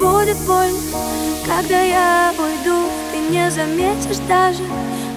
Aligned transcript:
будет 0.00 0.38
больно 0.46 0.78
Когда 1.46 1.80
я 1.82 2.32
уйду, 2.38 2.88
ты 3.12 3.18
не 3.32 3.50
заметишь 3.50 4.18
даже 4.26 4.62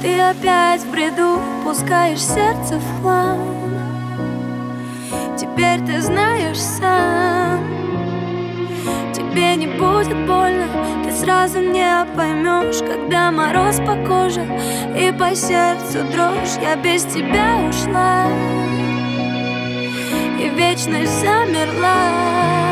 Ты 0.00 0.20
опять 0.20 0.82
в 0.82 0.90
бреду, 0.90 1.40
пускаешь 1.64 2.22
сердце 2.22 2.78
в 2.78 3.00
хлам. 3.00 3.38
Теперь 5.36 5.80
ты 5.84 6.00
знаешь 6.00 6.60
сам 6.60 7.60
Тебе 9.12 9.56
не 9.56 9.66
будет 9.66 10.26
больно, 10.26 10.66
ты 11.04 11.12
сразу 11.12 11.60
не 11.60 12.06
поймешь 12.16 12.78
Когда 12.78 13.30
мороз 13.30 13.78
по 13.78 13.96
коже 14.06 14.46
и 14.96 15.12
по 15.12 15.34
сердцу 15.34 16.04
дрожь 16.12 16.56
Я 16.62 16.76
без 16.76 17.02
тебя 17.04 17.56
ушла. 17.68 18.26
И 20.40 20.48
вечность 20.50 21.20
замерла. 21.20 22.67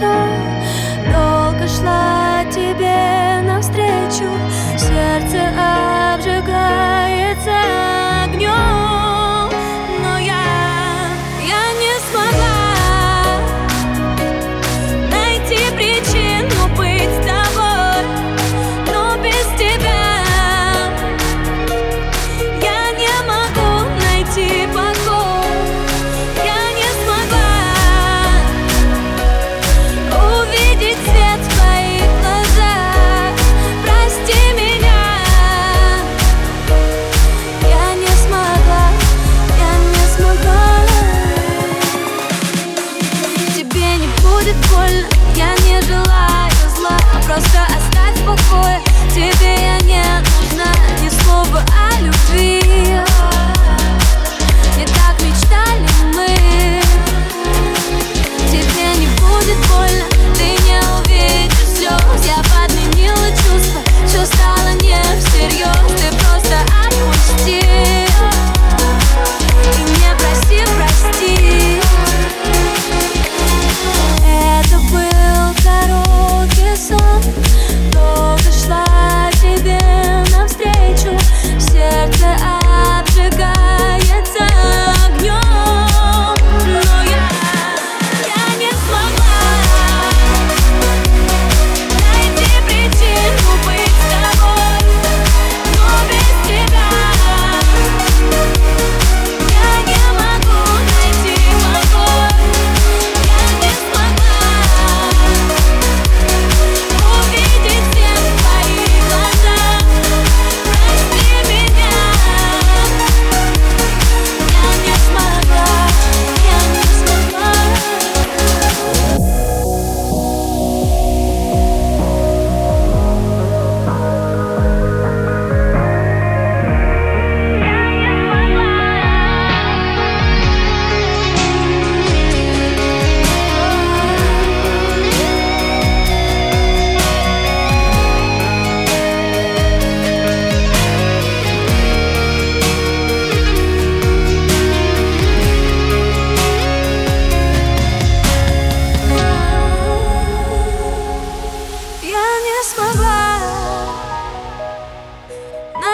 对。 0.00 0.59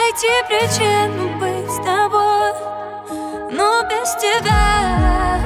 найти 0.07 0.29
причину 0.49 1.39
быть 1.39 1.71
с 1.71 1.77
тобой, 1.79 2.53
но 3.51 3.83
без 3.89 4.15
тебя 4.17 5.41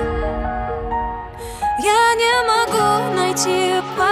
я 1.83 2.15
не 2.15 2.35
могу 2.47 3.15
найти 3.17 3.83
покой. 3.97 4.10